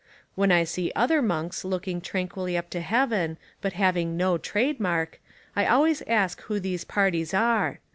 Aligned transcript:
When 0.33 0.51
I 0.51 0.63
see 0.63 0.91
other 0.95 1.21
monks 1.21 1.63
looking 1.63 2.01
tranquilly 2.01 2.57
up 2.57 2.71
to 2.71 2.81
heaven 2.81 3.37
but 3.61 3.73
having 3.73 4.17
no 4.17 4.39
trademark, 4.39 5.21
I 5.55 5.67
always 5.67 6.01
ask 6.07 6.41
who 6.41 6.59
these 6.59 6.83
parties 6.83 7.35
are. 7.35 7.77